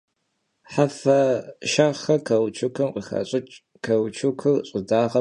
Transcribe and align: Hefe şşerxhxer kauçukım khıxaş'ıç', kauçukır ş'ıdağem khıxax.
Hefe 0.73 1.19
şşerxhxer 1.71 2.19
kauçukım 2.27 2.89
khıxaş'ıç', 2.95 3.55
kauçukır 3.85 4.57
ş'ıdağem 4.67 5.05
khıxax. 5.05 5.09